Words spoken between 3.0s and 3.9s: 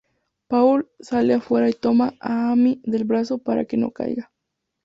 brazo para que